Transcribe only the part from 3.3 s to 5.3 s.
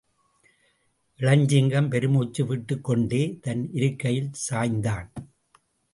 தன் இருக்கையில் சாய்ந்தான்.